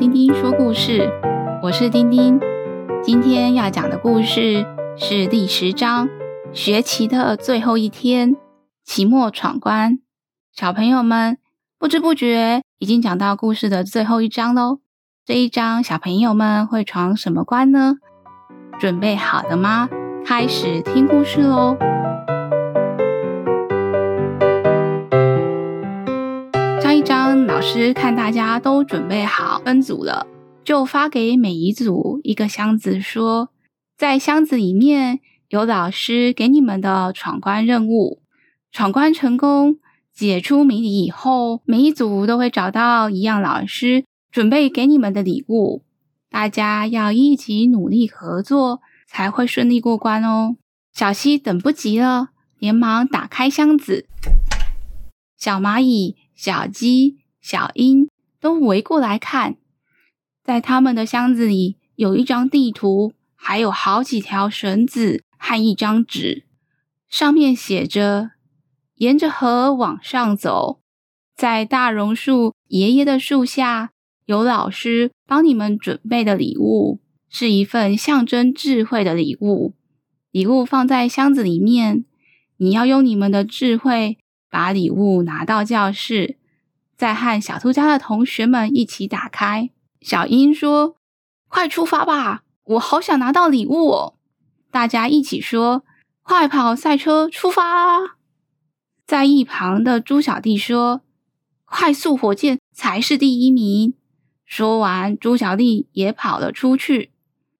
[0.00, 1.10] 丁丁说故事，
[1.62, 2.40] 我是丁丁。
[3.02, 4.64] 今天要讲的故事
[4.96, 6.08] 是第十章，
[6.54, 8.34] 学期的最后一天，
[8.82, 9.98] 期末闯关。
[10.54, 11.36] 小朋友们，
[11.78, 14.78] 不知不觉已经讲到故事的最后一章喽。
[15.26, 17.96] 这一章，小朋友们会闯什么关呢？
[18.78, 19.90] 准备好了吗？
[20.24, 21.76] 开始听故事喽！
[27.60, 30.26] 老师看大家都准备好分组了，
[30.64, 33.50] 就发给每一组一个箱子，说
[33.98, 38.22] 在箱子里面有老师给你们的闯关任务。
[38.72, 39.78] 闯关成功，
[40.14, 45.82] 解出谜底以后，每一组都会找到一样老师准备给你们的礼物。
[46.30, 50.56] 大家要一起努力合作，才会顺利过关哦。
[50.94, 54.06] 小希等不及了，连忙打开箱子。
[55.36, 58.08] 小蚂蚁、小鸡、小英
[58.40, 59.56] 都围过来看，
[60.42, 66.44] 在他们的箱子里有一张地图，还有好几条绳子和一张纸，
[67.08, 68.32] 上面写着
[68.96, 70.80] ：“沿着河往上走，
[71.34, 73.90] 在大榕树爷爷的树下。”
[74.26, 79.74] 有老师帮你们准备的礼物，是一份象征智慧的礼物。
[80.30, 82.04] 礼物放在箱子里面，
[82.58, 86.36] 你要用你们的智慧把礼物拿到教室，
[87.00, 89.70] 再和小兔家的同学们一起打开。
[90.02, 90.96] 小鹰说
[91.48, 94.16] ：“快出发吧，我好想拿到礼物哦！”
[94.70, 95.82] 大家一起说
[96.20, 98.18] ：“快跑赛车出发！”
[99.08, 101.00] 在一旁的猪小弟说
[101.64, 103.94] ：“快速火箭才是第一名。”
[104.44, 107.12] 说完，猪小弟也跑了出去，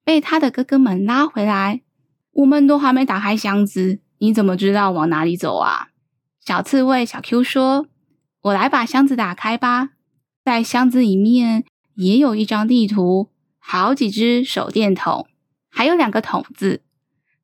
[0.04, 1.80] 被他的哥哥们拉回来。
[2.32, 5.88] 我们都还没打开箱子，你怎么知道往哪里走啊？
[6.44, 7.86] 小刺猬小 Q 说
[8.42, 9.90] ：“我来把箱子打开吧。”
[10.44, 15.26] 在箱子里面也有一张地图，好几只手电筒，
[15.70, 16.82] 还有两个桶子。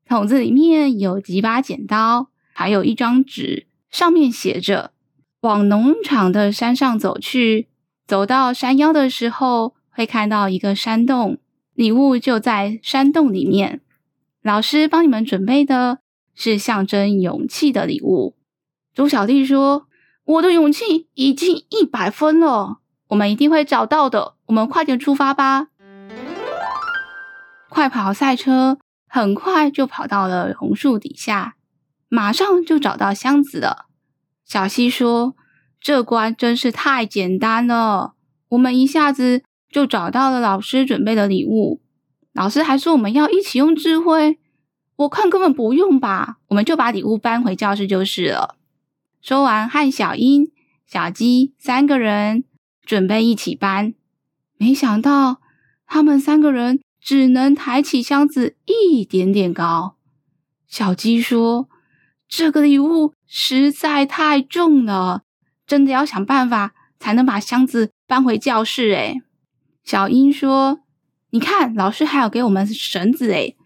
[0.07, 4.93] 桶子里面有几把剪刀，还有一张纸，上面写着
[5.43, 7.69] ：“往农场的山上走去。”
[8.07, 11.39] 走到山腰的时候，会看到一个山洞，
[11.75, 13.81] 礼物就在山洞里面。
[14.43, 15.99] 老师帮你们准备的
[16.35, 18.37] 是象征勇气的礼物。
[18.95, 19.86] 猪小弟说
[20.27, 24.35] ：“我的勇气已经一百分了，我们一定会找到的。
[24.47, 25.69] 我们快点出发吧！”
[27.71, 28.79] 快跑赛车
[29.09, 31.57] 很快就跑到了榕树底下，
[32.09, 33.87] 马上就找到箱子了。
[34.45, 35.35] 小希说。
[35.79, 38.15] 这关真是太简单了，
[38.49, 41.81] 我们一下子就找到了老师准备的礼物。
[42.33, 44.41] 老师还说我们要一起用智慧，
[44.97, 48.57] 我看根本不用吧，我们就把礼物搬回教室就是了。
[49.27, 50.53] 说完，和小英、
[50.87, 52.45] 小鸡三个人
[52.85, 53.93] 准备一起搬，
[54.57, 55.41] 没想到
[55.85, 59.97] 他们三个人只能抬起箱子一点点高。
[60.69, 61.69] 小鸡说
[62.31, 65.23] ：“这个礼物实在太重了。”
[65.67, 69.23] 真的要想办法才能把箱子搬回教室诶。
[69.83, 70.83] 小英说
[71.31, 73.57] ：“你看，老师还有给我们绳子诶。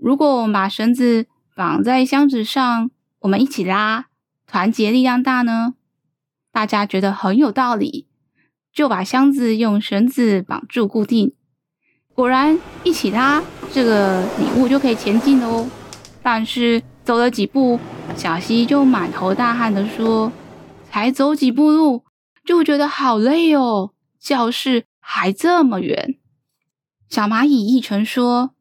[0.00, 4.06] 如果我们把绳子绑在箱子上，我们一起拉，
[4.48, 5.74] 团结力量大呢？”
[6.50, 8.08] 大家觉得很有道理，
[8.72, 11.34] 就把箱子用绳子绑住固定。
[12.12, 13.40] 果然，一起拉，
[13.72, 15.68] 这个礼物就可以前进哦。
[16.20, 17.78] 但是走了几步，
[18.16, 20.32] 小溪就满头大汗的说。
[20.90, 22.02] 才走几步路，
[22.46, 23.92] 就觉得好累哦。
[24.18, 26.16] 教室还这么远。
[27.10, 28.54] 小蚂蚁一成说：“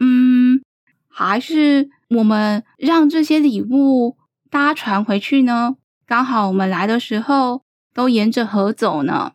[0.00, 0.62] 嗯，
[1.06, 4.16] 还是我们让这些礼物
[4.56, 5.76] 搭船回去呢？
[6.06, 7.62] 刚好我们来的时候
[7.92, 9.32] 都沿着河走呢。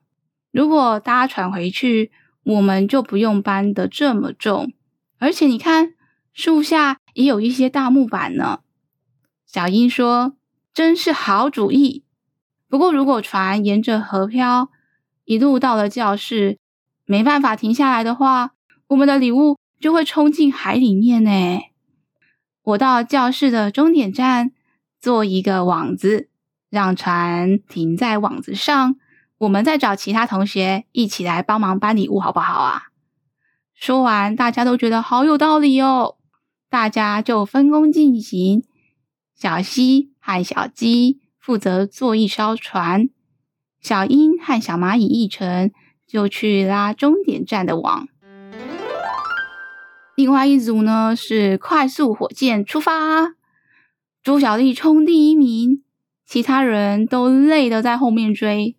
[0.51, 2.11] 如果搭船回去，
[2.43, 4.73] 我们就不用搬得这么重。
[5.19, 5.93] 而且你看，
[6.33, 8.61] 树下也有一些大木板呢。”
[9.45, 10.33] 小英说
[10.73, 12.03] ：“真是好主意。”
[12.67, 14.71] 不过，如果船沿着河漂，
[15.25, 16.57] 一路到了教室，
[17.06, 18.53] 没办法停下来的话，
[18.88, 21.59] 我们的礼物就会冲进海里面呢。
[22.63, 24.51] 我到教室的终点站
[25.01, 26.30] 做一个网子，
[26.69, 28.95] 让船停在网子上，
[29.39, 32.83] 我们再找其他同学一起来帮忙搬礼物，好不好啊？
[33.74, 36.18] 说完，大家都觉得好有道理哦，
[36.69, 38.63] 大家就分工进行。
[39.36, 41.19] 小溪和小鸡。
[41.42, 43.09] 负责做一艘船，
[43.81, 45.71] 小鹰和小蚂蚁一程
[46.06, 48.07] 就去拉终点站的网。
[50.15, 53.33] 另外一组呢是快速火箭出发，
[54.23, 55.83] 猪小弟冲第一名，
[56.27, 58.77] 其他人都累得在后面追。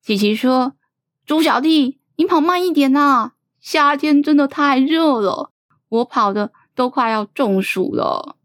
[0.00, 0.74] 琪琪说
[1.26, 3.32] ：“猪小弟，你跑慢一点呐！
[3.58, 5.50] 夏天真的太热了，
[5.88, 8.36] 我跑的都快要中暑了。”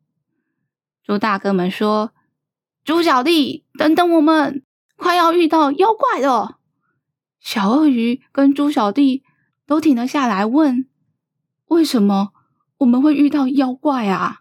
[1.05, 2.13] 猪大哥们说
[2.83, 4.63] ：“猪小弟，等等我们，
[4.97, 6.57] 快要遇到妖怪了。”
[7.39, 9.21] 小鳄鱼跟猪小弟
[9.67, 10.87] 都停了下来，问
[11.67, 12.31] ：“为什么
[12.79, 14.39] 我们会遇到妖怪啊？”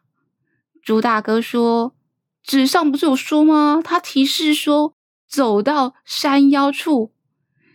[0.82, 1.94] 猪大哥说
[2.42, 3.80] ：“纸上不是有说吗？
[3.84, 4.94] 他提示说，
[5.28, 7.12] 走到山腰处，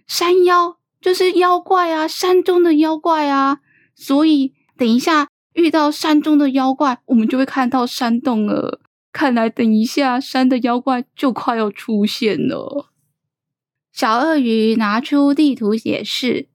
[0.05, 3.59] 山腰就是妖怪啊，山中的妖怪啊。
[3.95, 8.81] 所以等一下遇到山中的妖怪，我们就会看到山洞了。
[9.13, 12.91] 看来等一下山的妖怪就快要出现了。”
[13.93, 16.49] 小鳄鱼拿出地图解释：“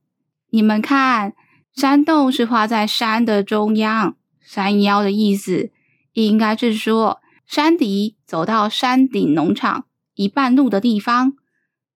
[0.53, 1.33] 你们看，
[1.75, 5.71] 山洞是画在山的中央，山腰的意思。”
[6.13, 11.35] 应该是说，山底走到山顶农场一半路的地方，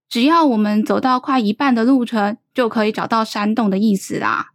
[0.08, 4.52] 只要我们走到快一半的路程，就可以找到山洞的意思啦。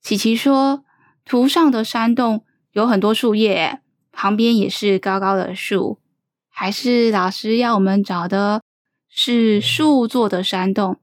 [0.00, 0.84] 琪琪说，
[1.24, 3.80] 图上的山洞有很多树叶，
[4.10, 6.00] 旁边也是高高的树，
[6.48, 8.62] 还是老师要我们找的
[9.08, 10.98] 是树做的山洞？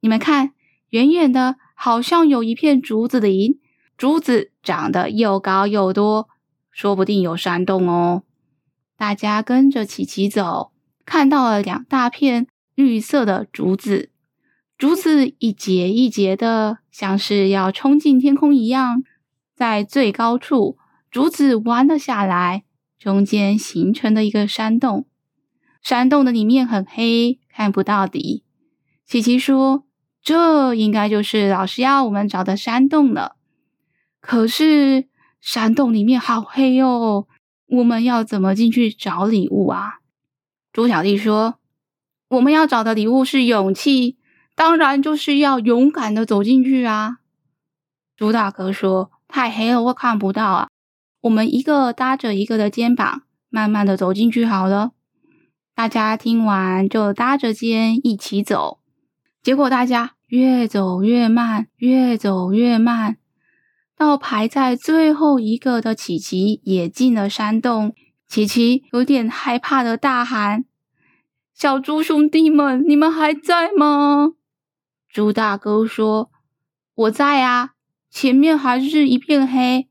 [0.00, 0.52] 你们看，
[0.90, 3.58] 远远的，好像有一片竹子林，
[3.96, 6.28] 竹子长得又高又多。
[6.74, 8.24] 说不定有山洞哦！
[8.96, 10.72] 大家跟着琪琪走，
[11.06, 14.10] 看到了两大片绿色的竹子，
[14.76, 19.04] 竹子一节一节的，像是要冲进天空一样。
[19.54, 20.76] 在最高处，
[21.12, 22.64] 竹子弯了下来，
[22.98, 25.06] 中间形成的一个山洞。
[25.80, 28.42] 山洞的里面很黑，看不到底。
[29.06, 29.84] 琪琪说
[30.20, 33.36] ：“这应该就是老师要我们找的山洞了。”
[34.18, 35.06] 可是。
[35.44, 37.26] 山洞里面好黑哦，
[37.66, 39.98] 我们要怎么进去找礼物啊？
[40.72, 41.56] 猪小弟说
[42.30, 44.16] ：“我们要找的礼物是勇气，
[44.54, 47.18] 当然就是要勇敢的走进去啊。”
[48.16, 50.68] 猪大哥说：“太黑了，我看不到啊。
[51.20, 54.92] 我们一个搭着一个的肩膀，慢慢的走进去好了。”
[55.76, 58.80] 大家听完就搭着肩一起走，
[59.42, 63.18] 结果大家越走越慢，越走越慢。
[63.96, 67.94] 到排在最后一个的琪琪也进了山洞，
[68.26, 70.64] 琪琪有点害怕的大喊
[71.54, 74.32] ：“小猪兄弟们，你们还在吗？”
[75.08, 76.32] 猪大哥说
[76.94, 77.74] ：“我在啊，
[78.10, 79.88] 前面还是一片黑，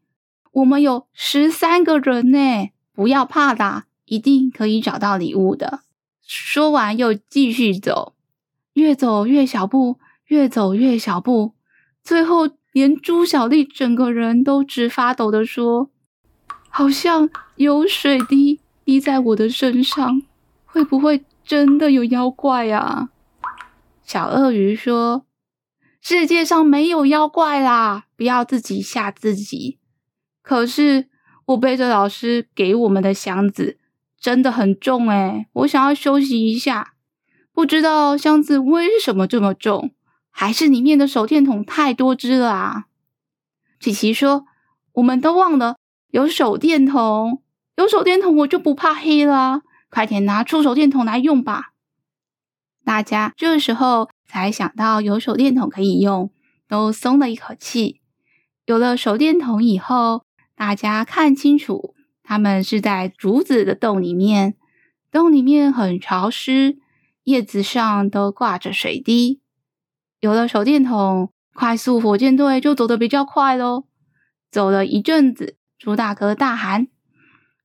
[0.52, 5.80] 我们有十三个人呢，不要怕啦，一定可以找到礼物的。”
[6.28, 8.16] 说完又继续走，
[8.74, 9.98] 越走越小步，
[10.28, 11.54] 越走越小步，
[12.04, 12.50] 最后。
[12.74, 15.90] 连猪小弟整个人都直发抖的说
[16.70, 20.22] ：“好像有水滴滴在我的身上，
[20.66, 23.10] 会不会真的有妖怪啊？”
[24.04, 25.26] 小鳄鱼说
[26.02, 29.78] ：“世界上没有妖怪啦，不要自己吓自己。
[30.42, 31.08] 可是
[31.46, 33.78] 我背着老师给我们的箱子
[34.20, 36.96] 真的很重诶，我想要休息一下。
[37.54, 39.92] 不知道箱子为什么这么重？”
[40.36, 42.86] 还是里面的手电筒太多支了啊！
[43.80, 44.46] 琪琪说
[44.94, 45.78] ：“我们都忘了
[46.10, 47.44] 有手电筒，
[47.78, 49.62] 有手电筒我就不怕黑了。
[49.90, 51.74] 快点拿出手电筒来用吧！”
[52.84, 56.32] 大家这时候才想到有手电筒可以用，
[56.68, 58.02] 都松了一口气。
[58.66, 61.94] 有了手电筒以后，大家看清楚，
[62.24, 64.56] 他们是在竹子的洞里面，
[65.12, 66.80] 洞里面很潮湿，
[67.26, 69.43] 叶子上都挂着水滴。
[70.24, 73.84] 有了手电筒，快速火箭队就走得比较快喽。
[74.50, 76.88] 走了一阵子，猪大哥大喊：“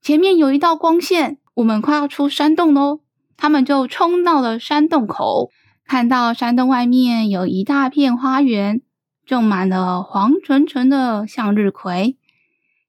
[0.03, 2.99] 前面有一道光线，我们快要出山洞喽！”
[3.37, 5.51] 他们就冲到了山洞口，
[5.85, 8.81] 看到山洞外面有一大片花园，
[9.25, 12.17] 种满了黄纯纯的向日葵。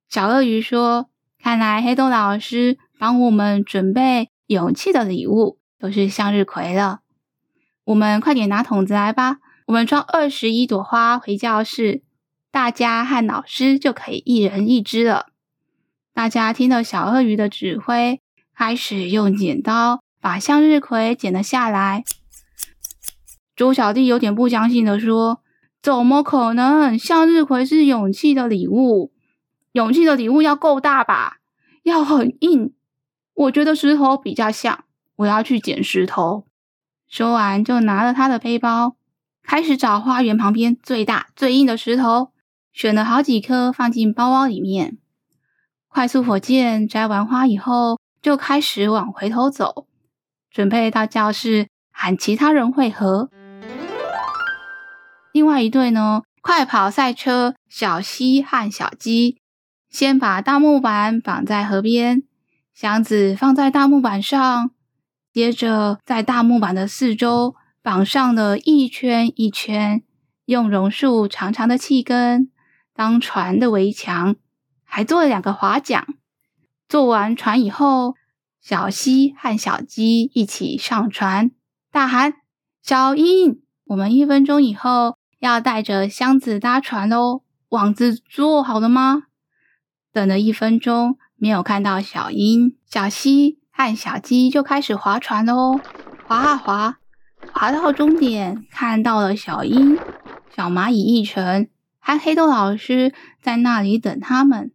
[0.09, 1.07] 小鳄鱼说
[1.41, 7.03] ：“看来黑豆老师帮我们准备勇气的礼物，就是向日葵了。
[7.85, 9.37] 我们快点拿桶子来吧。”
[9.71, 12.03] 我们装二十一朵花回教室，
[12.50, 15.27] 大家和老师就可以一人一支了。
[16.12, 18.21] 大家听了小鳄鱼的指挥，
[18.53, 22.03] 开始用剪刀把向日葵剪了下来。
[23.55, 25.41] 猪小弟有点不相信的说
[25.81, 26.99] ：“怎么可能？
[26.99, 29.12] 向日葵是勇气的礼物，
[29.71, 31.37] 勇气的礼物要够大吧？
[31.85, 32.75] 要很硬。
[33.35, 34.83] 我觉得石头比较像，
[35.15, 36.45] 我要去捡石头。”
[37.07, 38.97] 说完，就拿了他的背包。
[39.42, 42.32] 开始找花园旁边最大最硬的石头，
[42.73, 44.99] 选了好几颗放进包包里面。
[45.88, 49.87] 快速火箭摘完花以后，就开始往回头走，
[50.50, 53.28] 准备到教室喊其他人会合。
[55.32, 59.38] 另外一队呢，快跑赛车小西和小鸡
[59.88, 62.23] 先把大木板绑在河边，
[62.73, 64.70] 箱子放在大木板上，
[65.32, 70.02] 接着在大木板的四周绑上了一圈一圈，
[70.44, 72.50] 用榕树长长的气根
[72.94, 74.37] 当船的围墙，
[74.84, 76.06] 还做了两个划桨。
[76.88, 78.14] 做完船以后，
[78.60, 81.50] 小溪和小鸡一起上船，
[81.90, 82.34] 大喊
[82.82, 89.25] ：“小英，我们一分钟以后要带着箱子搭船喽，网子做好了吗？”
[90.12, 95.80] 等了一分钟，没有看到小英，小溪和小鸡就开始划船喽，
[96.26, 97.00] 划啊划，
[97.52, 99.99] 划到终点，看到了小鹰、
[100.54, 101.68] 小蚂蚁一成
[101.99, 104.73] 和黑豆老师在那里等他们。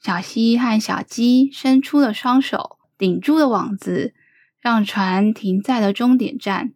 [0.00, 4.14] 小溪和小鸡伸出了双手，顶住了网子，
[4.60, 6.72] 让船停在了终点站。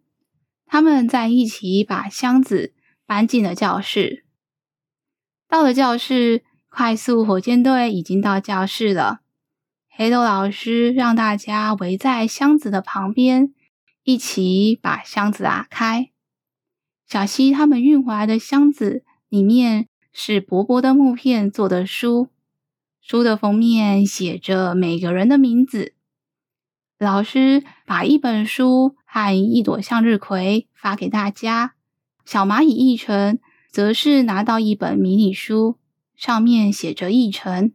[0.65, 2.73] 他们在一起把箱子
[3.05, 4.25] 搬进了教室。
[5.47, 9.19] 到了教室，快速火箭队已经到教室了。
[9.89, 13.53] 黑豆老师让大家围在箱子的旁边，
[14.03, 16.11] 一起把箱子打开。
[17.07, 22.29] 小西他们运回来的箱子里面是薄薄的木片做的书。
[23.01, 25.93] 书的封面写着每个人的名字。
[26.99, 31.73] 老师把一本书和一朵向日葵发给大家。
[32.23, 33.39] 小蚂蚁一成
[33.71, 35.79] 则是拿到一本迷你书，
[36.15, 37.73] 上面写着“一成”。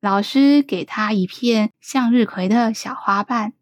[0.00, 3.54] 老师给他一片向日葵的小花瓣。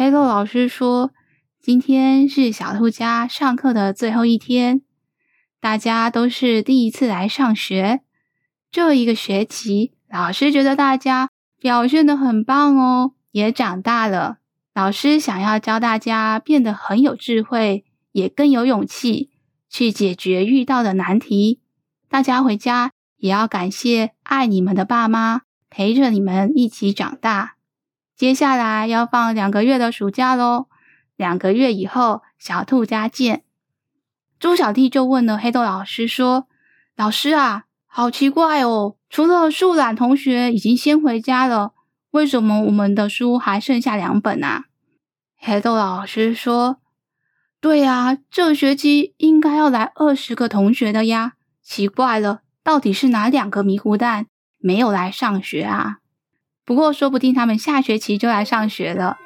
[0.00, 1.12] 黑豆老师说
[1.60, 4.80] ：“今天是小兔家上课的最后一天，
[5.60, 8.00] 大家都是第一次来上学。
[8.72, 11.28] 这一个学期。”老师觉得大家
[11.60, 14.38] 表现的很棒哦，也长大了。
[14.72, 19.28] 老师想要教大家变得很有智慧，也更有勇气
[19.68, 21.60] 去解决遇到的难题。
[22.08, 27.56] 大家回家也要感谢爱你们的爸妈，陪着你们一起长大。
[28.20, 30.66] 接下来要放两个月的暑假喽，
[31.16, 33.44] 两个月以后小兔家见。
[34.38, 36.46] 猪小弟就问了黑豆老师说
[36.94, 41.72] ：“老师啊，好奇怪哦。”除了树懒同学已经先回家了，
[42.10, 44.64] 为什么我们的书还剩下两本啊？
[45.38, 46.76] 黑豆老师说
[47.58, 54.26] ：“对呀，这学期应该要来二十个同学的呀，奇怪了，到底是哪两个迷糊蛋
[54.58, 55.99] 没有来上学啊？
[56.64, 59.18] 不过说不定他们下学期就来上学了。”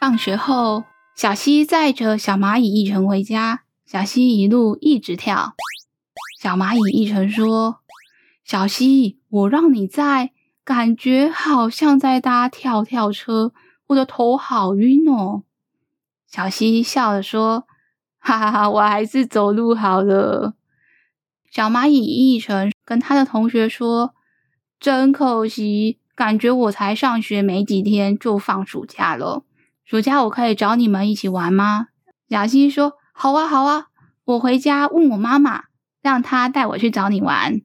[0.00, 0.84] 放学后，
[1.16, 3.64] 小西载着小蚂蚁一程回家。
[3.84, 5.54] 小西一路一直跳，
[6.40, 7.80] 小蚂蚁一程说
[8.44, 10.32] ：“小西，我让你在，
[10.62, 13.54] 感觉好像在搭跳跳车，
[13.86, 15.44] 我的头好晕哦。”
[16.30, 17.66] 小西笑着说
[18.20, 20.52] ：“哈哈哈，我还是走路好了。”
[21.50, 24.14] 小蚂蚁一成跟他的同学说
[24.78, 29.44] ：“真可惜，感觉我才上学没几天就放暑假了。
[29.84, 31.88] 暑假我可以找你们一起玩吗？”
[32.28, 32.94] 小西说。
[33.20, 33.86] 好啊，好啊，
[34.26, 35.64] 我回家问我妈妈，
[36.00, 37.62] 让她带我去找你玩。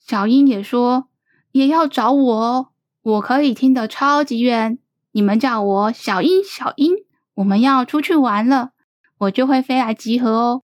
[0.00, 1.06] 小英也说，
[1.52, 2.68] 也要找我哦，
[3.00, 4.80] 我可以听得超级远。
[5.12, 6.94] 你们叫我小英，小英，
[7.34, 8.70] 我们要出去玩了，
[9.18, 10.62] 我就会飞来集合哦。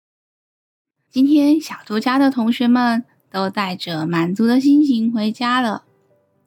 [1.10, 5.84] 今天小兔家的同学们都带着满足的心情回家了，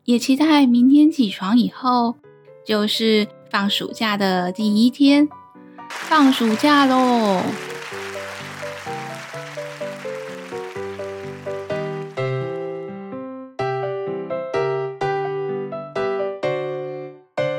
[0.05, 2.17] 也期待明天起床以后，
[2.65, 5.29] 就是放暑假的第一天。
[5.89, 7.43] 放暑假喽！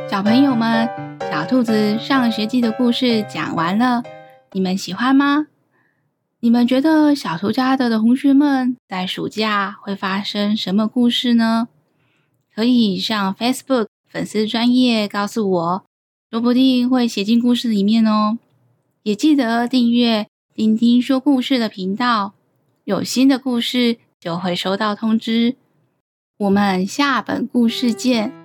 [0.07, 0.87] 小朋友们，
[1.31, 4.03] 小兔子上学记的故事讲完了，
[4.51, 5.47] 你们喜欢吗？
[6.43, 11.67] 你们觉得小兔家的同学们在暑假会发生什么故事呢？
[12.55, 15.85] 可以上 Facebook 粉丝专页告诉我。
[16.31, 18.39] 说不定会写进故事里面哦，
[19.03, 22.33] 也记得订阅丁丁说故事的频道，
[22.85, 25.55] 有新的故事就会收到通知。
[26.39, 28.40] 我们下本故事见。